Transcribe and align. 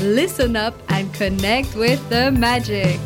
listen 0.00 0.56
up, 0.56 0.74
and 0.88 1.12
connect 1.14 1.74
with 1.74 2.06
the 2.08 2.30
magic. 2.30 2.98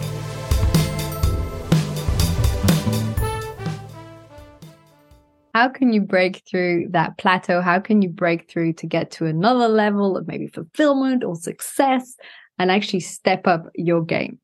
How 5.55 5.69
can 5.69 5.93
you 5.93 6.01
break 6.01 6.43
through 6.49 6.89
that 6.91 7.19
plateau? 7.19 7.61
How 7.61 7.79
can 7.79 8.01
you 8.01 8.09
break 8.09 8.51
through 8.51 8.73
to 8.75 8.87
get 8.87 9.11
to 9.13 9.27
another 9.27 9.69
level 9.69 10.17
of 10.17 10.27
maybe 10.27 10.47
fulfillment 10.47 11.25
or 11.25 11.37
success 11.37 12.17
and 12.59 12.71
actually 12.71 13.01
step 13.01 13.47
up 13.47 13.67
your 13.75 14.03
game? 14.03 14.39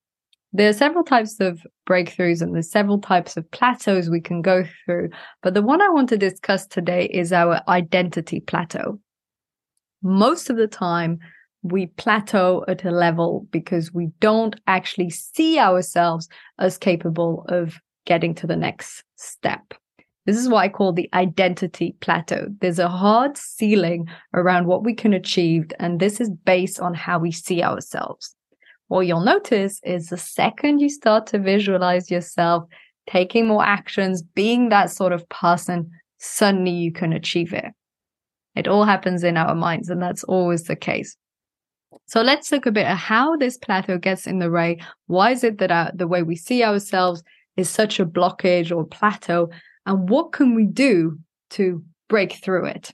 There 0.52 0.68
are 0.68 0.74
several 0.74 1.04
types 1.04 1.40
of 1.40 1.66
breakthroughs 1.88 2.42
and 2.42 2.54
there's 2.54 2.70
several 2.70 3.00
types 3.00 3.36
of 3.36 3.50
plateaus 3.50 4.10
we 4.10 4.20
can 4.20 4.42
go 4.42 4.64
through. 4.84 5.10
But 5.42 5.54
the 5.54 5.62
one 5.62 5.80
I 5.80 5.88
want 5.88 6.10
to 6.10 6.18
discuss 6.18 6.66
today 6.66 7.06
is 7.06 7.32
our 7.32 7.62
identity 7.68 8.40
plateau. 8.40 9.00
Most 10.02 10.50
of 10.50 10.56
the 10.56 10.68
time, 10.68 11.18
we 11.62 11.86
plateau 11.86 12.64
at 12.68 12.84
a 12.84 12.90
level 12.90 13.46
because 13.50 13.92
we 13.92 14.06
don't 14.20 14.56
actually 14.66 15.10
see 15.10 15.58
ourselves 15.58 16.28
as 16.58 16.78
capable 16.78 17.44
of 17.48 17.80
getting 18.06 18.34
to 18.36 18.46
the 18.46 18.56
next 18.56 19.04
step. 19.16 19.74
This 20.24 20.36
is 20.36 20.48
what 20.48 20.60
I 20.60 20.68
call 20.68 20.92
the 20.92 21.08
identity 21.14 21.96
plateau. 22.00 22.48
There's 22.60 22.78
a 22.78 22.88
hard 22.88 23.36
ceiling 23.36 24.08
around 24.34 24.66
what 24.66 24.84
we 24.84 24.94
can 24.94 25.14
achieve, 25.14 25.70
and 25.80 25.98
this 25.98 26.20
is 26.20 26.30
based 26.30 26.80
on 26.80 26.94
how 26.94 27.18
we 27.18 27.32
see 27.32 27.62
ourselves. 27.62 28.34
What 28.88 29.06
you'll 29.06 29.20
notice 29.20 29.80
is 29.84 30.08
the 30.08 30.16
second 30.16 30.80
you 30.80 30.90
start 30.90 31.26
to 31.28 31.38
visualize 31.38 32.10
yourself 32.10 32.64
taking 33.08 33.46
more 33.46 33.64
actions, 33.64 34.22
being 34.22 34.68
that 34.68 34.90
sort 34.90 35.12
of 35.12 35.28
person, 35.28 35.90
suddenly 36.18 36.72
you 36.72 36.92
can 36.92 37.12
achieve 37.12 37.52
it. 37.52 37.72
It 38.54 38.68
all 38.68 38.84
happens 38.84 39.24
in 39.24 39.36
our 39.36 39.54
minds, 39.54 39.88
and 39.88 40.02
that's 40.02 40.24
always 40.24 40.64
the 40.64 40.76
case. 40.76 41.16
So 42.06 42.22
let's 42.22 42.50
look 42.52 42.66
a 42.66 42.72
bit 42.72 42.86
at 42.86 42.96
how 42.96 43.36
this 43.36 43.56
plateau 43.56 43.98
gets 43.98 44.26
in 44.26 44.38
the 44.38 44.50
way. 44.50 44.78
Why 45.06 45.32
is 45.32 45.44
it 45.44 45.58
that 45.58 45.70
our, 45.70 45.90
the 45.94 46.08
way 46.08 46.22
we 46.22 46.36
see 46.36 46.62
ourselves 46.62 47.22
is 47.56 47.68
such 47.68 47.98
a 47.98 48.06
blockage 48.06 48.74
or 48.74 48.86
plateau? 48.86 49.50
And 49.86 50.08
what 50.08 50.32
can 50.32 50.54
we 50.54 50.64
do 50.64 51.18
to 51.50 51.82
break 52.08 52.34
through 52.34 52.66
it? 52.66 52.92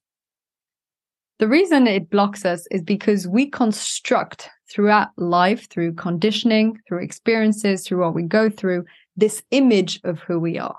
The 1.39 1.48
reason 1.48 1.87
it 1.87 2.11
blocks 2.11 2.45
us 2.45 2.67
is 2.70 2.83
because 2.83 3.27
we 3.27 3.50
construct 3.50 4.48
throughout 4.70 5.09
life, 5.17 5.69
through 5.69 5.95
conditioning, 5.95 6.78
through 6.87 7.03
experiences, 7.03 7.87
through 7.87 8.00
what 8.00 8.15
we 8.15 8.22
go 8.22 8.48
through, 8.48 8.84
this 9.17 9.42
image 9.50 10.00
of 10.05 10.20
who 10.20 10.39
we 10.39 10.59
are. 10.59 10.77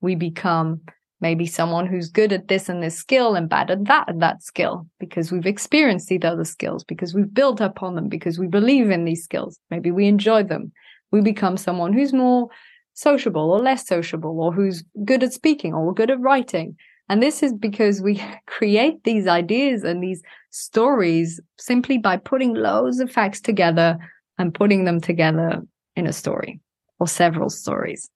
We 0.00 0.14
become 0.14 0.80
maybe 1.20 1.46
someone 1.46 1.86
who's 1.86 2.08
good 2.08 2.32
at 2.32 2.48
this 2.48 2.68
and 2.68 2.82
this 2.82 2.96
skill 2.96 3.34
and 3.34 3.48
bad 3.48 3.70
at 3.70 3.84
that 3.84 4.08
and 4.08 4.20
that 4.20 4.42
skill 4.42 4.86
because 4.98 5.30
we've 5.32 5.46
experienced 5.46 6.08
these 6.08 6.24
other 6.24 6.44
skills, 6.44 6.84
because 6.84 7.14
we've 7.14 7.32
built 7.32 7.60
upon 7.60 7.94
them, 7.94 8.08
because 8.08 8.38
we 8.38 8.46
believe 8.46 8.90
in 8.90 9.04
these 9.04 9.24
skills. 9.24 9.58
Maybe 9.70 9.90
we 9.90 10.06
enjoy 10.06 10.42
them. 10.42 10.72
We 11.12 11.20
become 11.20 11.56
someone 11.56 11.92
who's 11.92 12.12
more 12.12 12.48
sociable 12.94 13.50
or 13.50 13.58
less 13.58 13.86
sociable 13.86 14.40
or 14.40 14.52
who's 14.52 14.84
good 15.04 15.22
at 15.22 15.32
speaking 15.32 15.74
or 15.74 15.94
good 15.94 16.10
at 16.10 16.20
writing. 16.20 16.76
And 17.08 17.22
this 17.22 17.42
is 17.42 17.52
because 17.52 18.00
we 18.00 18.22
create 18.46 19.04
these 19.04 19.26
ideas 19.26 19.84
and 19.84 20.02
these 20.02 20.22
stories 20.50 21.40
simply 21.58 21.98
by 21.98 22.16
putting 22.16 22.54
loads 22.54 23.00
of 23.00 23.10
facts 23.10 23.40
together 23.40 23.98
and 24.38 24.54
putting 24.54 24.84
them 24.84 25.00
together 25.00 25.62
in 25.96 26.06
a 26.06 26.12
story 26.12 26.60
or 26.98 27.08
several 27.08 27.50
stories. 27.50 28.10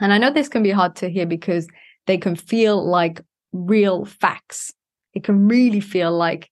And 0.00 0.12
I 0.12 0.18
know 0.18 0.30
this 0.30 0.48
can 0.48 0.62
be 0.62 0.70
hard 0.70 0.96
to 0.96 1.08
hear 1.08 1.26
because 1.26 1.66
they 2.06 2.18
can 2.18 2.36
feel 2.36 2.84
like 2.84 3.20
real 3.52 4.04
facts. 4.04 4.72
It 5.14 5.24
can 5.24 5.48
really 5.48 5.80
feel 5.80 6.16
like 6.16 6.50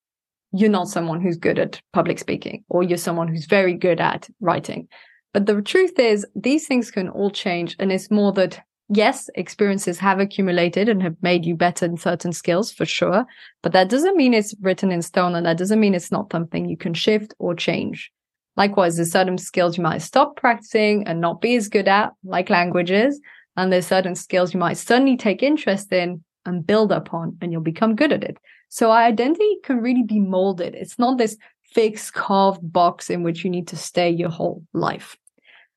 you're 0.53 0.71
not 0.71 0.89
someone 0.89 1.21
who's 1.21 1.37
good 1.37 1.59
at 1.59 1.81
public 1.93 2.19
speaking 2.19 2.65
or 2.69 2.83
you're 2.83 2.97
someone 2.97 3.29
who's 3.29 3.47
very 3.47 3.75
good 3.75 4.01
at 4.01 4.29
writing. 4.41 4.89
But 5.33 5.47
the 5.47 5.61
truth 5.61 5.99
is, 5.99 6.25
these 6.37 6.67
things 6.67 6.93
can 6.93 7.09
all 7.09 7.31
change. 7.31 7.75
And 7.81 7.91
it's 7.91 8.11
more 8.11 8.33
that, 8.35 8.61
yes, 8.89 9.29
experiences 9.35 9.99
have 9.99 10.21
accumulated 10.21 10.89
and 10.89 11.03
have 11.03 11.17
made 11.23 11.45
you 11.45 11.57
better 11.57 11.85
in 11.85 11.97
certain 11.97 12.33
skills 12.33 12.73
for 12.73 12.87
sure. 12.87 13.27
But 13.61 13.73
that 13.73 13.89
doesn't 13.89 14.17
mean 14.17 14.33
it's 14.33 14.55
written 14.61 14.93
in 14.93 15.03
stone 15.03 15.35
and 15.35 15.45
that 15.45 15.59
doesn't 15.59 15.81
mean 15.81 15.95
it's 15.95 16.13
not 16.13 16.31
something 16.31 16.69
you 16.69 16.77
can 16.77 16.95
shift 16.95 17.35
or 17.41 17.55
change. 17.55 18.13
Likewise, 18.57 18.95
there's 18.95 19.11
certain 19.11 19.39
skills 19.39 19.77
you 19.77 19.83
might 19.83 20.03
stop 20.03 20.37
practicing 20.37 21.05
and 21.09 21.21
not 21.21 21.41
be 21.41 21.57
as 21.57 21.69
good 21.69 21.89
at, 21.89 22.13
like 22.23 22.49
languages. 22.49 23.21
And 23.57 23.73
there's 23.73 23.87
certain 23.87 24.15
skills 24.15 24.53
you 24.53 24.61
might 24.61 24.79
suddenly 24.79 25.17
take 25.17 25.43
interest 25.43 25.93
in 25.93 26.25
and 26.47 26.67
build 26.67 26.93
upon, 26.93 27.39
and 27.41 27.53
you'll 27.53 27.63
become 27.63 27.95
good 27.95 28.13
at 28.13 28.25
it. 28.25 28.39
So 28.69 28.91
our 28.91 29.03
identity 29.03 29.57
can 29.63 29.81
really 29.81 30.03
be 30.03 30.19
molded. 30.19 30.75
It's 30.75 30.99
not 30.99 31.19
this 31.19 31.37
fixed 31.63 32.13
carved 32.15 32.61
box 32.73 33.11
in 33.11 33.23
which 33.23 33.45
you 33.45 33.51
need 33.51 33.69
to 33.69 33.77
stay 33.77 34.11
your 34.11 34.31
whole 34.31 34.63
life. 34.73 35.17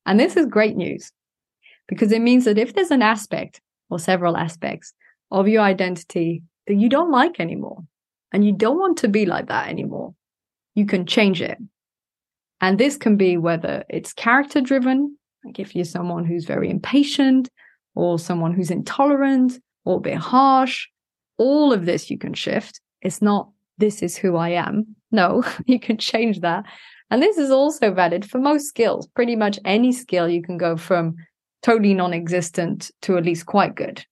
And 0.05 0.19
this 0.19 0.35
is 0.37 0.45
great 0.45 0.75
news 0.75 1.11
because 1.87 2.11
it 2.11 2.21
means 2.21 2.45
that 2.45 2.57
if 2.57 2.73
there's 2.73 2.91
an 2.91 3.01
aspect 3.01 3.61
or 3.89 3.99
several 3.99 4.37
aspects 4.37 4.93
of 5.31 5.47
your 5.47 5.61
identity 5.61 6.43
that 6.67 6.75
you 6.75 6.89
don't 6.89 7.11
like 7.11 7.39
anymore 7.39 7.83
and 8.31 8.45
you 8.45 8.51
don't 8.51 8.79
want 8.79 8.97
to 8.99 9.07
be 9.07 9.25
like 9.25 9.47
that 9.47 9.69
anymore, 9.69 10.13
you 10.75 10.85
can 10.85 11.05
change 11.05 11.41
it. 11.41 11.57
And 12.61 12.77
this 12.77 12.97
can 12.97 13.17
be 13.17 13.37
whether 13.37 13.83
it's 13.89 14.13
character 14.13 14.61
driven, 14.61 15.17
like 15.43 15.59
if 15.59 15.75
you're 15.75 15.85
someone 15.85 16.25
who's 16.25 16.45
very 16.45 16.69
impatient 16.69 17.49
or 17.97 18.19
someone 18.19 18.53
who's 18.53 18.69
intolerant 18.69 19.59
or 19.83 19.97
a 19.97 20.01
bit 20.01 20.17
harsh. 20.17 20.87
All 21.37 21.73
of 21.73 21.85
this 21.85 22.11
you 22.11 22.17
can 22.17 22.35
shift. 22.35 22.79
It's 23.01 23.23
not, 23.23 23.49
this 23.79 24.03
is 24.03 24.15
who 24.15 24.35
I 24.35 24.49
am. 24.49 24.95
No, 25.11 25.43
you 25.65 25.79
can 25.79 25.97
change 25.97 26.41
that. 26.41 26.65
And 27.09 27.23
this 27.23 27.37
is 27.37 27.49
also 27.49 27.91
valid 27.91 28.29
for 28.29 28.37
most 28.37 28.67
skills. 28.67 29.07
Pretty 29.07 29.35
much 29.35 29.57
any 29.65 29.91
skill 29.91 30.29
you 30.29 30.43
can 30.43 30.57
go 30.57 30.77
from 30.77 31.15
totally 31.63 31.95
non 31.95 32.13
existent 32.13 32.91
to 33.01 33.17
at 33.17 33.25
least 33.25 33.47
quite 33.47 33.73
good. 33.73 34.05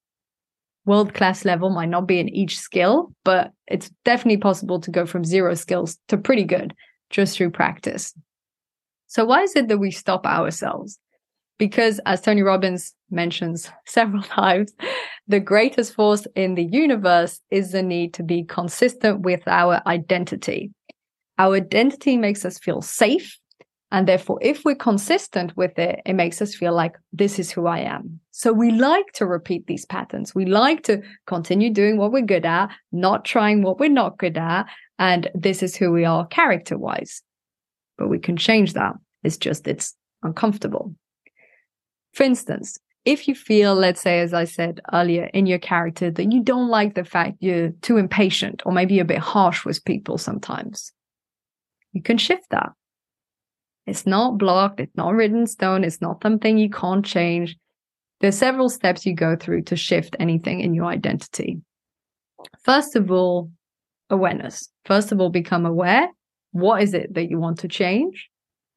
World 0.85 1.13
class 1.13 1.45
level 1.45 1.69
might 1.69 1.89
not 1.89 2.07
be 2.07 2.19
in 2.19 2.29
each 2.29 2.57
skill, 2.57 3.11
but 3.23 3.51
it's 3.67 3.91
definitely 4.03 4.37
possible 4.37 4.79
to 4.79 4.91
go 4.91 5.05
from 5.05 5.23
zero 5.23 5.53
skills 5.53 5.97
to 6.07 6.17
pretty 6.17 6.43
good 6.43 6.73
just 7.11 7.37
through 7.37 7.51
practice. 7.51 8.13
So, 9.07 9.25
why 9.25 9.43
is 9.43 9.55
it 9.55 9.67
that 9.67 9.77
we 9.77 9.91
stop 9.91 10.25
ourselves? 10.25 10.97
Because 11.57 11.99
as 12.05 12.21
Tony 12.21 12.41
Robbins 12.41 12.93
mentions 13.09 13.69
several 13.85 14.23
times, 14.23 14.73
the 15.27 15.39
greatest 15.39 15.93
force 15.93 16.27
in 16.35 16.55
the 16.55 16.65
universe 16.65 17.41
is 17.51 17.71
the 17.71 17.83
need 17.83 18.13
to 18.15 18.23
be 18.23 18.43
consistent 18.43 19.21
with 19.21 19.41
our 19.47 19.81
identity. 19.87 20.71
Our 21.37 21.55
identity 21.55 22.17
makes 22.17 22.45
us 22.45 22.59
feel 22.59 22.81
safe. 22.81 23.37
And 23.91 24.07
therefore, 24.07 24.39
if 24.41 24.65
we're 24.65 24.75
consistent 24.75 25.55
with 25.55 25.77
it, 25.77 26.01
it 26.05 26.13
makes 26.13 26.41
us 26.41 26.55
feel 26.55 26.73
like 26.73 26.95
this 27.13 27.39
is 27.39 27.51
who 27.51 27.67
I 27.67 27.79
am. 27.79 28.19
So 28.31 28.51
we 28.51 28.71
like 28.71 29.05
to 29.13 29.25
repeat 29.25 29.67
these 29.67 29.85
patterns. 29.85 30.33
We 30.35 30.45
like 30.45 30.83
to 30.83 31.01
continue 31.27 31.69
doing 31.69 31.97
what 31.97 32.11
we're 32.11 32.23
good 32.23 32.45
at, 32.45 32.71
not 32.91 33.25
trying 33.25 33.61
what 33.61 33.79
we're 33.79 33.89
not 33.89 34.17
good 34.17 34.37
at. 34.37 34.65
And 34.97 35.29
this 35.33 35.61
is 35.61 35.75
who 35.75 35.91
we 35.91 36.03
are 36.03 36.25
character 36.27 36.77
wise. 36.77 37.21
But 37.97 38.09
we 38.09 38.19
can 38.19 38.37
change 38.37 38.73
that. 38.73 38.93
It's 39.23 39.37
just, 39.37 39.67
it's 39.67 39.95
uncomfortable. 40.23 40.93
For 42.15 42.23
instance, 42.23 42.79
if 43.03 43.27
you 43.27 43.35
feel, 43.35 43.75
let's 43.75 44.01
say, 44.01 44.21
as 44.21 44.33
I 44.33 44.45
said 44.45 44.79
earlier, 44.93 45.25
in 45.33 45.45
your 45.45 45.59
character 45.59 46.09
that 46.09 46.31
you 46.31 46.41
don't 46.41 46.69
like 46.69 46.95
the 46.95 47.03
fact 47.03 47.37
you're 47.41 47.69
too 47.81 47.97
impatient 47.97 48.63
or 48.65 48.71
maybe 48.71 48.99
a 48.99 49.05
bit 49.05 49.19
harsh 49.19 49.65
with 49.65 49.83
people 49.83 50.17
sometimes, 50.17 50.91
you 51.91 52.01
can 52.01 52.17
shift 52.17 52.49
that. 52.49 52.71
It's 53.85 54.07
not 54.07 54.37
blocked, 54.37 54.79
it's 54.79 54.95
not 54.95 55.13
written 55.13 55.41
in 55.41 55.47
stone, 55.47 55.83
it's 55.83 56.01
not 56.01 56.23
something 56.23 56.57
you 56.57 56.69
can't 56.69 57.05
change. 57.05 57.57
There's 58.21 58.37
several 58.37 58.69
steps 58.69 59.05
you 59.05 59.13
go 59.13 59.35
through 59.35 59.63
to 59.63 59.75
shift 59.75 60.15
anything 60.17 60.61
in 60.61 60.73
your 60.73 60.85
identity. 60.85 61.61
First 62.63 62.95
of 62.95 63.11
all, 63.11 63.51
awareness. 64.09 64.69
First 64.85 65.11
of 65.11 65.19
all, 65.19 65.29
become 65.29 65.65
aware. 65.65 66.07
What 66.53 66.81
is 66.81 66.93
it 66.93 67.13
that 67.13 67.29
you 67.29 67.39
want 67.39 67.59
to 67.59 67.67
change? 67.67 68.29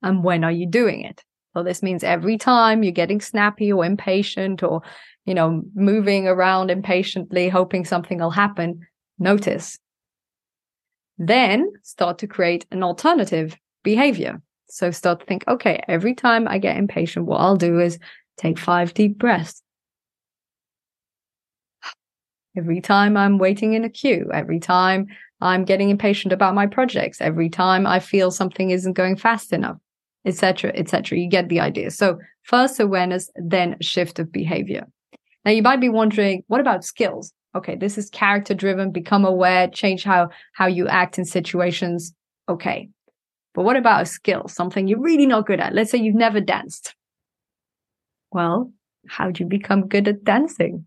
And 0.03 0.25
when 0.25 0.43
are 0.43 0.53
you 0.53 0.67
doing 0.67 1.03
it? 1.03 1.23
This 1.63 1.83
means 1.83 2.05
every 2.05 2.39
time 2.39 2.83
you're 2.83 2.93
getting 2.93 3.21
snappy 3.21 3.73
or 3.73 3.85
impatient 3.85 4.63
or, 4.63 4.83
you 5.25 5.35
know, 5.35 5.63
moving 5.75 6.27
around 6.27 6.71
impatiently, 6.71 7.49
hoping 7.49 7.85
something 7.85 8.19
will 8.19 8.31
happen, 8.31 8.87
notice. 9.19 9.79
Then 11.19 11.73
start 11.83 12.19
to 12.19 12.27
create 12.27 12.67
an 12.71 12.83
alternative 12.83 13.57
behavior. 13.83 14.41
So 14.69 14.91
start 14.91 15.21
to 15.21 15.27
think, 15.27 15.45
okay, 15.49 15.83
every 15.89 16.15
time 16.15 16.47
I 16.47 16.59
get 16.59 16.77
impatient, 16.77 17.27
what 17.27 17.41
I'll 17.41 17.57
do 17.57 17.81
is 17.81 17.99
take 18.37 18.59
five 18.59 18.95
deep 18.95 19.19
breaths. 19.19 19.63
Every 22.57 22.81
time 22.81 23.17
I'm 23.17 23.39
waiting 23.39 23.75
in 23.75 23.85
a 23.85 23.89
queue, 23.89 24.31
every 24.33 24.61
time 24.61 25.07
I'm 25.41 25.65
getting 25.65 25.91
impatient 25.91 26.33
about 26.33 26.55
my 26.55 26.67
projects, 26.67 27.21
every 27.21 27.49
time 27.49 27.87
I 27.87 28.01
feel 28.01 28.31
something 28.31 28.71
isn't 28.71 28.95
going 28.95 29.17
fast 29.17 29.53
enough, 29.53 29.79
etc., 30.25 30.73
etc. 30.75 31.19
You 31.19 31.29
get 31.29 31.49
the 31.49 31.61
idea. 31.61 31.91
So 31.91 32.19
first 32.43 32.81
awareness, 32.81 33.31
then 33.37 33.77
shift 33.81 34.19
of 34.19 34.33
behavior. 34.33 34.87
Now 35.45 35.53
you 35.53 35.63
might 35.63 35.81
be 35.81 35.89
wondering, 35.89 36.43
what 36.49 36.61
about 36.61 36.85
skills? 36.85 37.33
Okay, 37.55 37.77
this 37.77 37.97
is 37.97 38.11
character 38.11 38.55
driven, 38.55 38.93
become 38.93 39.25
aware, 39.25 39.69
change 39.69 40.05
how 40.05 40.29
how 40.53 40.67
you 40.67 40.87
act 40.87 41.19
in 41.19 41.25
situations. 41.25 42.15
Okay. 42.49 42.89
But 43.55 43.65
what 43.65 43.77
about 43.77 44.03
a 44.03 44.07
skill, 44.07 44.47
something 44.47 44.87
you're 44.87 45.01
really 45.01 45.27
not 45.27 45.47
good 45.47 45.59
at? 45.59 45.75
Let's 45.75 45.91
say 45.91 45.99
you've 45.99 46.15
never 46.15 46.41
danced. 46.41 46.95
Well, 48.31 48.73
how 49.09 49.31
do 49.31 49.43
you 49.43 49.49
become 49.49 49.89
good 49.89 50.07
at 50.07 50.23
dancing? 50.23 50.87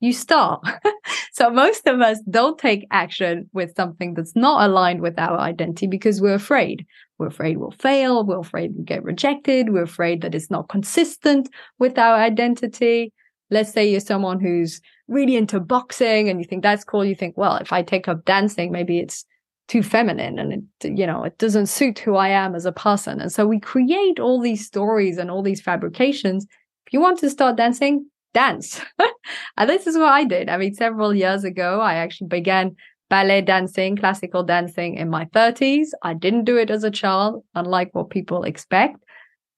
You 0.00 0.12
start. 0.12 0.66
so 1.34 1.50
most 1.50 1.88
of 1.88 2.00
us 2.00 2.20
don't 2.30 2.60
take 2.60 2.86
action 2.92 3.50
with 3.52 3.74
something 3.74 4.14
that's 4.14 4.36
not 4.36 4.70
aligned 4.70 5.00
with 5.00 5.18
our 5.18 5.36
identity 5.36 5.88
because 5.88 6.20
we're 6.20 6.34
afraid. 6.34 6.86
We're 7.18 7.26
afraid 7.26 7.56
we'll 7.58 7.72
fail. 7.72 8.24
We're 8.24 8.38
afraid 8.38 8.72
we'll 8.76 8.84
get 8.84 9.02
rejected. 9.02 9.70
We're 9.70 9.82
afraid 9.82 10.22
that 10.22 10.36
it's 10.36 10.48
not 10.48 10.68
consistent 10.68 11.48
with 11.80 11.98
our 11.98 12.14
identity. 12.14 13.12
Let's 13.50 13.72
say 13.72 13.90
you're 13.90 13.98
someone 13.98 14.38
who's 14.38 14.80
really 15.08 15.34
into 15.34 15.58
boxing 15.58 16.28
and 16.28 16.38
you 16.38 16.44
think 16.44 16.62
that's 16.62 16.84
cool. 16.84 17.04
You 17.04 17.16
think, 17.16 17.36
well, 17.36 17.56
if 17.56 17.72
I 17.72 17.82
take 17.82 18.06
up 18.06 18.24
dancing, 18.24 18.70
maybe 18.70 19.00
it's 19.00 19.24
too 19.66 19.82
feminine 19.82 20.38
and 20.38 20.52
it, 20.52 20.96
you 20.96 21.04
know, 21.04 21.24
it 21.24 21.38
doesn't 21.38 21.66
suit 21.66 21.98
who 21.98 22.14
I 22.14 22.28
am 22.28 22.54
as 22.54 22.64
a 22.64 22.70
person. 22.70 23.20
And 23.20 23.32
so 23.32 23.44
we 23.44 23.58
create 23.58 24.20
all 24.20 24.40
these 24.40 24.64
stories 24.64 25.18
and 25.18 25.32
all 25.32 25.42
these 25.42 25.60
fabrications. 25.60 26.46
If 26.86 26.92
you 26.92 27.00
want 27.00 27.18
to 27.18 27.30
start 27.30 27.56
dancing, 27.56 28.06
dance. 28.34 28.80
and 28.98 29.10
uh, 29.56 29.66
this 29.66 29.86
is 29.86 29.96
what 29.96 30.12
I 30.12 30.24
did. 30.24 30.48
I 30.50 30.58
mean, 30.58 30.74
several 30.74 31.14
years 31.14 31.44
ago, 31.44 31.80
I 31.80 31.94
actually 31.94 32.28
began 32.28 32.76
ballet 33.08 33.40
dancing, 33.40 33.96
classical 33.96 34.42
dancing 34.42 34.96
in 34.96 35.08
my 35.08 35.24
30s. 35.26 35.88
I 36.02 36.14
didn't 36.14 36.44
do 36.44 36.56
it 36.56 36.70
as 36.70 36.84
a 36.84 36.90
child, 36.90 37.44
unlike 37.54 37.90
what 37.92 38.10
people 38.10 38.44
expect. 38.44 38.96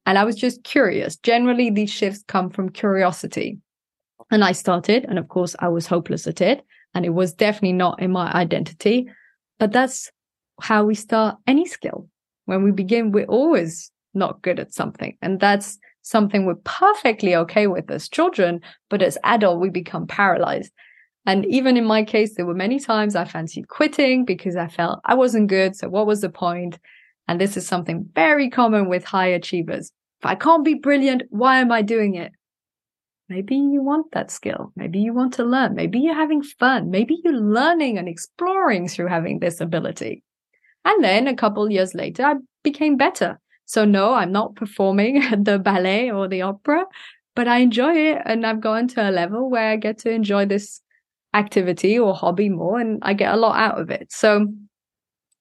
And 0.04 0.18
I 0.18 0.24
was 0.24 0.36
just 0.36 0.62
curious. 0.62 1.16
Generally, 1.16 1.70
these 1.70 1.90
shifts 1.90 2.22
come 2.28 2.50
from 2.50 2.68
curiosity. 2.68 3.58
And 4.30 4.44
I 4.44 4.52
started, 4.52 5.04
and 5.04 5.18
of 5.18 5.28
course, 5.28 5.56
I 5.58 5.68
was 5.68 5.86
hopeless 5.86 6.26
at 6.26 6.40
it. 6.40 6.64
And 6.94 7.04
it 7.04 7.14
was 7.14 7.32
definitely 7.32 7.72
not 7.72 8.00
in 8.00 8.12
my 8.12 8.32
identity. 8.32 9.08
But 9.58 9.72
that's 9.72 10.10
how 10.60 10.84
we 10.84 10.94
start 10.94 11.36
any 11.46 11.66
skill. 11.66 12.08
When 12.46 12.62
we 12.62 12.70
begin, 12.70 13.10
we're 13.10 13.26
always 13.26 13.90
not 14.14 14.42
good 14.42 14.58
at 14.58 14.72
something. 14.72 15.16
And 15.22 15.40
that's 15.40 15.78
something 16.06 16.46
we're 16.46 16.54
perfectly 16.64 17.34
okay 17.34 17.66
with 17.66 17.90
as 17.90 18.08
children. 18.08 18.60
But 18.88 19.02
as 19.02 19.18
adult, 19.24 19.60
we 19.60 19.70
become 19.70 20.06
paralyzed. 20.06 20.72
And 21.26 21.44
even 21.46 21.76
in 21.76 21.84
my 21.84 22.04
case, 22.04 22.36
there 22.36 22.46
were 22.46 22.54
many 22.54 22.78
times 22.78 23.16
I 23.16 23.24
fancied 23.24 23.66
quitting 23.66 24.24
because 24.24 24.54
I 24.54 24.68
felt 24.68 25.00
I 25.04 25.14
wasn't 25.14 25.48
good. 25.48 25.74
So 25.74 25.88
what 25.88 26.06
was 26.06 26.20
the 26.20 26.28
point? 26.28 26.78
And 27.26 27.40
this 27.40 27.56
is 27.56 27.66
something 27.66 28.08
very 28.14 28.48
common 28.48 28.88
with 28.88 29.04
high 29.04 29.26
achievers. 29.26 29.90
If 30.20 30.26
I 30.26 30.36
can't 30.36 30.64
be 30.64 30.74
brilliant, 30.74 31.24
why 31.30 31.58
am 31.58 31.72
I 31.72 31.82
doing 31.82 32.14
it? 32.14 32.30
Maybe 33.28 33.56
you 33.56 33.82
want 33.82 34.12
that 34.12 34.30
skill. 34.30 34.72
Maybe 34.76 35.00
you 35.00 35.12
want 35.12 35.34
to 35.34 35.44
learn. 35.44 35.74
Maybe 35.74 35.98
you're 35.98 36.14
having 36.14 36.44
fun. 36.44 36.90
Maybe 36.90 37.18
you're 37.24 37.34
learning 37.34 37.98
and 37.98 38.08
exploring 38.08 38.86
through 38.86 39.08
having 39.08 39.40
this 39.40 39.60
ability. 39.60 40.22
And 40.84 41.02
then 41.02 41.26
a 41.26 41.34
couple 41.34 41.68
years 41.68 41.96
later, 41.96 42.24
I 42.24 42.34
became 42.62 42.96
better. 42.96 43.40
So 43.66 43.84
no, 43.84 44.14
I'm 44.14 44.32
not 44.32 44.54
performing 44.54 45.20
the 45.42 45.58
ballet 45.58 46.10
or 46.10 46.28
the 46.28 46.42
opera, 46.42 46.86
but 47.34 47.46
I 47.48 47.58
enjoy 47.58 47.94
it. 47.94 48.22
And 48.24 48.46
I've 48.46 48.60
gone 48.60 48.88
to 48.88 49.08
a 49.08 49.12
level 49.12 49.50
where 49.50 49.70
I 49.70 49.76
get 49.76 49.98
to 49.98 50.10
enjoy 50.10 50.46
this 50.46 50.80
activity 51.34 51.98
or 51.98 52.14
hobby 52.14 52.48
more 52.48 52.80
and 52.80 52.98
I 53.02 53.12
get 53.12 53.34
a 53.34 53.36
lot 53.36 53.56
out 53.56 53.78
of 53.80 53.90
it. 53.90 54.10
So 54.10 54.46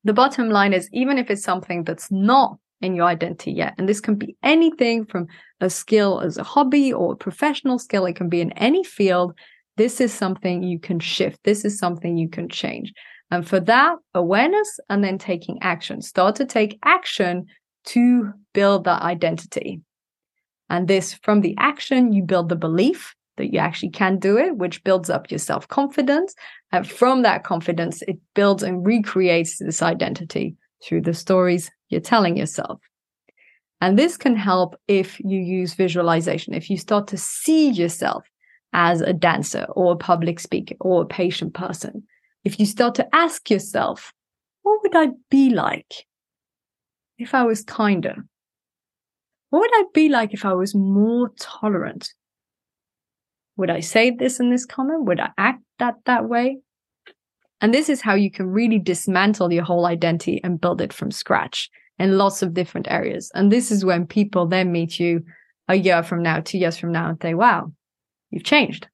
the 0.04 0.14
bottom 0.14 0.50
line 0.50 0.74
is 0.74 0.90
even 0.92 1.18
if 1.18 1.32
it's 1.32 1.44
something 1.44 1.84
that's 1.84 2.12
not 2.12 2.58
in 2.82 2.96
your 2.96 3.06
identity 3.06 3.52
yet. 3.52 3.74
And 3.78 3.88
this 3.88 4.02
can 4.02 4.16
be 4.16 4.36
anything 4.44 5.06
from 5.06 5.28
a 5.62 5.70
skill 5.70 6.20
as 6.20 6.38
a 6.38 6.44
hobby 6.44 6.92
or 6.92 7.14
a 7.14 7.18
professional 7.18 7.80
skill. 7.80 8.06
It 8.06 8.16
can 8.16 8.30
be 8.30 8.42
in 8.42 8.52
any 8.54 8.84
field. 8.84 9.34
This 9.78 10.02
is 10.02 10.14
something 10.14 10.64
you 10.64 10.80
can 10.80 11.00
shift. 11.00 11.40
This 11.44 11.66
is 11.66 11.78
something 11.80 12.18
you 12.18 12.30
can 12.30 12.50
change. 12.50 12.94
And 13.32 13.48
for 13.48 13.60
that, 13.62 13.96
awareness 14.14 14.80
and 14.90 15.04
then 15.04 15.18
taking 15.18 15.58
action. 15.62 16.02
Start 16.02 16.36
to 16.36 16.46
take 16.46 16.78
action 16.84 17.48
to 17.88 18.34
build 18.54 18.86
that 18.86 19.02
identity. 19.02 19.82
And 20.70 20.88
this, 20.88 21.14
from 21.14 21.42
the 21.42 21.56
action, 21.60 22.14
you 22.14 22.24
build 22.24 22.50
the 22.50 22.56
belief 22.56 23.16
that 23.38 23.54
you 23.54 23.60
actually 23.60 23.90
can 23.90 24.18
do 24.18 24.38
it, 24.38 24.58
which 24.58 24.84
builds 24.84 25.10
up 25.10 25.30
your 25.30 25.38
self 25.38 25.68
confidence. 25.68 26.34
And 26.72 26.90
from 26.90 27.22
that 27.24 27.44
confidence, 27.44 28.02
it 28.04 28.18
builds 28.34 28.64
and 28.64 28.86
recreates 28.86 29.60
this 29.60 29.82
identity 29.82 30.56
through 30.84 31.02
the 31.02 31.14
stories 31.14 31.70
you're 31.90 32.02
telling 32.02 32.38
yourself. 32.38 32.80
And 33.82 34.00
this 34.00 34.18
can 34.18 34.36
help 34.36 34.76
if 34.88 35.20
you 35.20 35.40
use 35.40 35.74
visualization, 35.74 36.54
if 36.54 36.70
you 36.70 36.78
start 36.78 37.08
to 37.08 37.18
see 37.18 37.70
yourself 37.70 38.26
as 38.74 39.02
a 39.02 39.14
dancer 39.14 39.66
or 39.76 39.94
a 39.94 39.98
public 39.98 40.40
speaker 40.40 40.76
or 40.80 41.04
a 41.04 41.08
patient 41.08 41.54
person. 41.54 42.04
If 42.44 42.60
you 42.60 42.66
start 42.66 42.96
to 42.96 43.08
ask 43.16 43.50
yourself, 43.50 44.14
what 44.64 44.82
would 44.84 44.96
I 44.96 45.12
be 45.30 45.50
like 45.50 46.06
if 47.18 47.34
I 47.34 47.44
was 47.44 47.64
kinder? 47.64 48.16
What 49.50 49.60
would 49.60 49.72
I 49.74 49.84
be 49.94 50.10
like 50.10 50.34
if 50.34 50.46
I 50.46 50.54
was 50.54 50.76
more 50.76 51.32
tolerant? 51.40 52.14
Would 53.58 53.70
I 53.70 53.80
say 53.80 54.12
this 54.12 54.40
in 54.40 54.50
this 54.50 54.66
comment? 54.66 55.06
Would 55.06 55.20
I 55.20 55.30
act 55.38 55.62
that 55.80 55.96
that 56.06 56.28
way? 56.28 56.58
And 57.62 57.74
this 57.74 57.88
is 57.88 58.02
how 58.02 58.16
you 58.16 58.30
can 58.30 58.48
really 58.48 58.80
dismantle 58.80 59.54
your 59.54 59.64
whole 59.64 59.86
identity 59.86 60.42
and 60.44 60.60
build 60.60 60.82
it 60.82 60.92
from 60.92 61.10
scratch 61.10 61.70
in 61.98 62.18
lots 62.18 62.42
of 62.42 62.54
different 62.54 62.88
areas. 62.90 63.32
And 63.34 63.52
this 63.52 63.72
is 63.72 63.86
when 63.86 64.06
people 64.06 64.46
then 64.46 64.72
meet 64.72 65.00
you 65.00 65.24
a 65.68 65.76
year 65.76 66.04
from 66.04 66.22
now, 66.22 66.42
two 66.42 66.58
years 66.58 66.78
from 66.78 66.92
now, 66.92 67.10
and 67.10 67.22
say, 67.22 67.34
wow, 67.34 67.72
you've 68.30 68.44
changed. 68.44 68.88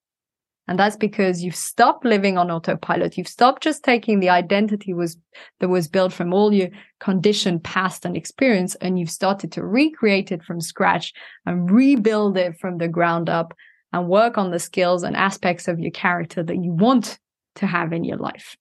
And 0.72 0.80
that's 0.80 0.96
because 0.96 1.44
you've 1.44 1.54
stopped 1.54 2.06
living 2.06 2.38
on 2.38 2.50
autopilot. 2.50 3.18
You've 3.18 3.28
stopped 3.28 3.62
just 3.62 3.84
taking 3.84 4.22
the 4.22 4.30
identity 4.30 4.94
was 4.94 5.18
that 5.60 5.68
was 5.68 5.90
built 5.90 6.14
from 6.14 6.34
all 6.34 6.54
your 6.54 6.70
conditioned 7.02 7.62
past 7.66 8.06
and 8.06 8.16
experience, 8.16 8.76
and 8.76 8.98
you've 8.98 9.10
started 9.10 9.52
to 9.52 9.66
recreate 9.66 10.32
it 10.32 10.42
from 10.42 10.62
scratch 10.62 11.12
and 11.46 11.70
rebuild 11.70 12.38
it 12.38 12.58
from 12.58 12.78
the 12.78 12.88
ground 12.88 13.28
up 13.28 13.54
and 13.92 14.08
work 14.08 14.38
on 14.38 14.52
the 14.52 14.60
skills 14.60 15.04
and 15.04 15.18
aspects 15.18 15.68
of 15.68 15.78
your 15.78 15.92
character 15.92 16.42
that 16.42 16.64
you 16.64 16.72
want 16.72 17.20
to 17.56 17.68
have 17.68 17.92
in 17.92 18.06
your 18.06 18.16
life. 18.16 18.56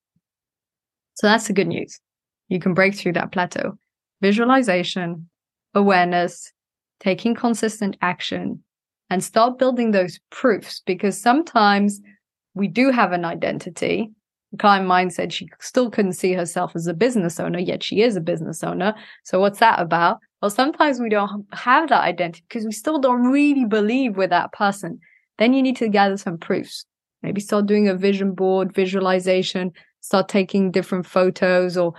So 1.14 1.28
that's 1.28 1.46
the 1.46 1.52
good 1.52 1.68
news. 1.68 2.00
You 2.48 2.58
can 2.58 2.74
break 2.74 2.96
through 2.96 3.12
that 3.12 3.30
plateau. 3.30 3.78
Visualization, 4.20 5.30
awareness, 5.74 6.52
taking 6.98 7.36
consistent 7.36 7.96
action, 8.02 8.64
and 9.10 9.22
start 9.22 9.58
building 9.58 9.90
those 9.90 10.18
proofs 10.30 10.80
because 10.86 11.20
sometimes 11.20 12.00
we 12.54 12.68
do 12.68 12.90
have 12.90 13.12
an 13.12 13.24
identity. 13.24 14.10
Client 14.58 14.86
Mind 14.86 15.12
said 15.12 15.32
she 15.32 15.48
still 15.60 15.90
couldn't 15.90 16.14
see 16.14 16.32
herself 16.32 16.72
as 16.74 16.86
a 16.86 16.94
business 16.94 17.38
owner, 17.38 17.58
yet 17.58 17.82
she 17.82 18.02
is 18.02 18.16
a 18.16 18.20
business 18.20 18.64
owner. 18.64 18.94
So 19.24 19.40
what's 19.40 19.58
that 19.58 19.80
about? 19.80 20.18
Well, 20.40 20.50
sometimes 20.50 21.00
we 21.00 21.08
don't 21.08 21.46
have 21.52 21.88
that 21.90 22.02
identity 22.02 22.44
because 22.48 22.64
we 22.64 22.72
still 22.72 22.98
don't 22.98 23.30
really 23.30 23.64
believe 23.64 24.16
we're 24.16 24.26
that 24.28 24.52
person. 24.52 24.98
Then 25.38 25.52
you 25.54 25.62
need 25.62 25.76
to 25.76 25.88
gather 25.88 26.16
some 26.16 26.38
proofs. 26.38 26.84
Maybe 27.22 27.40
start 27.40 27.66
doing 27.66 27.88
a 27.88 27.94
vision 27.94 28.32
board, 28.32 28.74
visualization, 28.74 29.72
start 30.00 30.28
taking 30.28 30.70
different 30.70 31.06
photos 31.06 31.76
or 31.76 31.94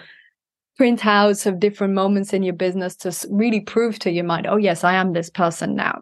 printouts 0.80 1.46
of 1.46 1.60
different 1.60 1.94
moments 1.94 2.34
in 2.34 2.42
your 2.42 2.56
business 2.56 2.96
to 2.96 3.16
really 3.30 3.60
prove 3.60 4.00
to 4.00 4.12
your 4.12 4.24
mind, 4.24 4.48
oh, 4.48 4.58
yes, 4.58 4.84
I 4.84 4.96
am 4.96 5.14
this 5.14 5.30
person 5.30 5.76
now. 5.76 6.00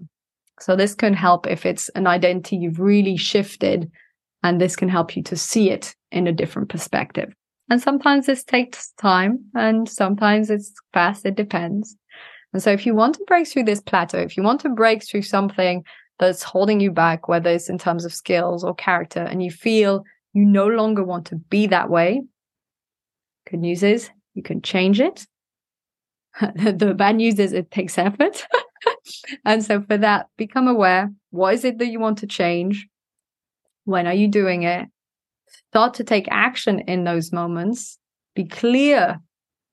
So 0.60 0.76
this 0.76 0.94
can 0.96 1.14
help 1.14 1.48
if 1.48 1.66
it's 1.66 1.90
an 1.90 2.08
identity 2.08 2.58
you've 2.58 2.80
really 2.80 3.18
shifted 3.18 3.90
and 4.44 4.60
this 4.60 4.76
can 4.76 4.90
help 4.90 5.16
you 5.16 5.24
to 5.24 5.36
see 5.36 5.70
it 5.70 5.96
in 6.12 6.28
a 6.28 6.34
different 6.34 6.70
perspective. 6.70 7.34
And 7.70 7.82
sometimes 7.82 8.26
this 8.26 8.44
takes 8.44 8.92
time 8.94 9.46
and 9.54 9.88
sometimes 9.88 10.50
it's 10.50 10.74
fast. 10.94 11.26
It 11.26 11.36
depends. 11.36 11.96
And 12.54 12.64
so 12.64 12.72
if 12.72 12.86
you 12.86 12.96
want 12.96 13.16
to 13.16 13.24
break 13.28 13.48
through 13.48 13.64
this 13.64 13.82
plateau, 13.82 14.18
if 14.18 14.36
you 14.36 14.44
want 14.44 14.62
to 14.62 14.70
break 14.70 15.06
through 15.06 15.22
something 15.22 15.84
that's 16.18 16.44
holding 16.44 16.80
you 16.80 16.92
back, 16.92 17.28
whether 17.28 17.52
it's 17.52 17.70
in 17.70 17.78
terms 17.78 18.06
of 18.06 18.14
skills 18.14 18.64
or 18.64 18.74
character, 18.74 19.22
and 19.22 19.44
you 19.44 19.52
feel 19.52 20.04
you 20.34 20.46
no 20.46 20.68
longer 20.68 21.04
want 21.04 21.26
to 21.28 21.36
be 21.36 21.68
that 21.68 21.90
way, 21.90 22.24
good 23.50 23.60
news 23.60 23.84
is 23.84 24.10
you 24.34 24.42
can 24.42 24.62
change 24.62 25.00
it. 25.00 25.28
the 26.56 26.94
bad 26.96 27.18
news 27.18 27.38
is 27.40 27.54
it 27.54 27.72
takes 27.72 27.98
effort. 27.98 28.46
and 29.46 29.64
so 29.64 29.82
for 29.82 29.98
that, 29.98 30.28
become 30.38 30.68
aware. 30.68 31.12
What 31.32 31.54
is 31.54 31.66
it 31.66 31.78
that 31.80 31.88
you 31.88 32.00
want 32.00 32.20
to 32.20 32.28
change? 32.28 32.88
When 33.86 34.08
are 34.08 34.14
you 34.14 34.28
doing 34.28 34.64
it? 34.64 34.88
Start 35.70 35.96
to 35.96 36.04
take 36.04 36.28
action 36.30 36.80
in 36.82 37.04
those 37.04 37.32
moments. 37.32 37.98
Be 38.36 38.46
clear 38.46 39.20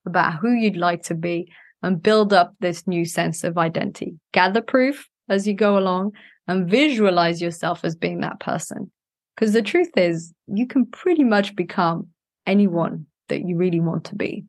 about 0.06 0.38
who 0.38 0.52
you'd 0.52 0.76
like 0.76 1.02
to 1.04 1.14
be 1.14 1.50
and 1.82 2.02
build 2.02 2.32
up 2.32 2.54
this 2.60 2.86
new 2.86 3.04
sense 3.04 3.44
of 3.44 3.58
identity. 3.58 4.18
Gather 4.32 4.62
proof 4.62 5.08
as 5.28 5.46
you 5.46 5.54
go 5.54 5.76
along 5.76 6.12
and 6.48 6.68
visualize 6.68 7.42
yourself 7.42 7.84
as 7.84 7.94
being 7.94 8.20
that 8.20 8.40
person. 8.40 8.90
Because 9.34 9.52
the 9.52 9.62
truth 9.62 9.90
is, 9.96 10.32
you 10.46 10.66
can 10.66 10.86
pretty 10.86 11.25
much 11.25 11.54
become 11.54 12.08
anyone 12.46 13.06
that 13.28 13.44
you 13.46 13.56
really 13.56 13.80
want 13.80 14.04
to 14.04 14.14
be. 14.14 14.44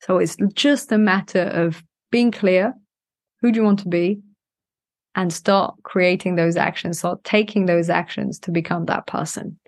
So 0.00 0.18
it's 0.18 0.36
just 0.54 0.90
a 0.90 0.98
matter 0.98 1.42
of 1.42 1.82
being 2.10 2.30
clear. 2.30 2.74
Who 3.40 3.52
do 3.52 3.60
you 3.60 3.64
want 3.64 3.80
to 3.80 3.88
be? 3.88 4.20
And 5.16 5.32
start 5.32 5.74
creating 5.82 6.36
those 6.36 6.56
actions, 6.56 6.98
start 6.98 7.24
taking 7.24 7.66
those 7.66 7.88
actions 7.88 8.38
to 8.40 8.50
become 8.50 8.84
that 8.84 9.06
person. 9.06 9.58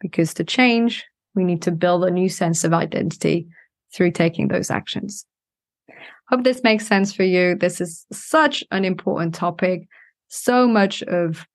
Because 0.00 0.34
to 0.34 0.44
change, 0.44 1.04
we 1.34 1.44
need 1.44 1.62
to 1.62 1.70
build 1.70 2.04
a 2.04 2.10
new 2.10 2.28
sense 2.28 2.62
of 2.62 2.74
identity 2.74 3.48
through 3.94 4.10
taking 4.12 4.48
those 4.48 4.70
actions. 4.70 5.24
Hope 6.28 6.44
this 6.44 6.62
makes 6.62 6.86
sense 6.86 7.12
for 7.12 7.22
you. 7.22 7.54
This 7.54 7.80
is 7.80 8.04
such 8.12 8.62
an 8.70 8.84
important 8.84 9.34
topic. 9.34 9.88
So 10.28 10.68
much 10.68 11.02
of 11.04 11.46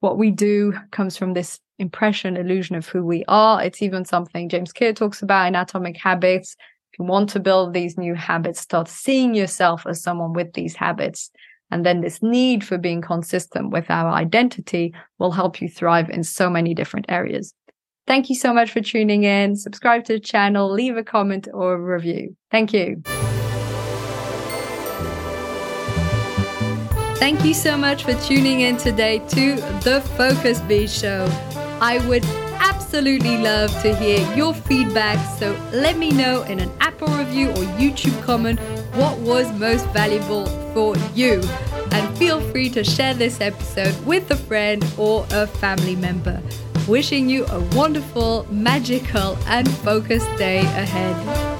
what 0.00 0.18
we 0.18 0.30
do 0.30 0.72
comes 0.90 1.16
from 1.16 1.34
this 1.34 1.60
impression, 1.78 2.36
illusion 2.36 2.76
of 2.76 2.88
who 2.88 3.04
we 3.04 3.24
are. 3.28 3.62
It's 3.62 3.82
even 3.82 4.04
something 4.04 4.48
James 4.48 4.72
Clear 4.72 4.92
talks 4.92 5.20
about 5.20 5.48
in 5.48 5.54
Atomic 5.54 5.96
Habits. 5.96 6.56
If 6.92 6.98
you 6.98 7.04
want 7.04 7.28
to 7.30 7.40
build 7.40 7.74
these 7.74 7.98
new 7.98 8.14
habits, 8.14 8.60
start 8.60 8.88
seeing 8.88 9.34
yourself 9.34 9.86
as 9.86 10.02
someone 10.02 10.32
with 10.32 10.52
these 10.54 10.76
habits. 10.76 11.30
And 11.72 11.86
then 11.86 12.02
this 12.02 12.22
need 12.22 12.62
for 12.62 12.76
being 12.76 13.00
consistent 13.00 13.70
with 13.70 13.90
our 13.90 14.12
identity 14.12 14.94
will 15.18 15.30
help 15.30 15.62
you 15.62 15.70
thrive 15.70 16.10
in 16.10 16.22
so 16.22 16.50
many 16.50 16.74
different 16.74 17.06
areas. 17.08 17.54
Thank 18.06 18.28
you 18.28 18.36
so 18.36 18.52
much 18.52 18.70
for 18.70 18.82
tuning 18.82 19.24
in. 19.24 19.56
Subscribe 19.56 20.04
to 20.04 20.12
the 20.12 20.20
channel, 20.20 20.70
leave 20.70 20.98
a 20.98 21.02
comment 21.02 21.48
or 21.50 21.72
a 21.72 21.80
review. 21.80 22.36
Thank 22.50 22.74
you. 22.74 23.00
Thank 27.16 27.42
you 27.42 27.54
so 27.54 27.78
much 27.78 28.04
for 28.04 28.12
tuning 28.14 28.60
in 28.60 28.76
today 28.76 29.20
to 29.30 29.56
the 29.82 30.02
Focus 30.18 30.60
Bee 30.60 30.86
Show. 30.86 31.26
I 31.80 32.06
would 32.06 32.24
absolutely 32.60 33.38
love 33.38 33.70
to 33.80 33.96
hear 33.96 34.20
your 34.36 34.52
feedback, 34.52 35.18
so 35.38 35.58
let 35.72 35.96
me 35.96 36.10
know 36.10 36.42
in 36.42 36.60
an 36.60 36.70
Apple 36.80 37.08
review 37.08 37.48
or 37.50 37.64
YouTube 37.80 38.22
comment 38.24 38.60
what 38.94 39.18
was 39.18 39.50
most 39.58 39.86
valuable 39.88 40.46
for 40.72 40.96
you. 41.14 41.42
And 41.92 42.16
feel 42.18 42.40
free 42.50 42.70
to 42.70 42.84
share 42.84 43.14
this 43.14 43.40
episode 43.40 43.94
with 44.06 44.30
a 44.30 44.36
friend 44.36 44.84
or 44.96 45.26
a 45.30 45.46
family 45.46 45.96
member. 45.96 46.42
Wishing 46.88 47.28
you 47.28 47.46
a 47.46 47.60
wonderful, 47.76 48.46
magical, 48.50 49.38
and 49.46 49.70
focused 49.70 50.28
day 50.36 50.60
ahead. 50.60 51.51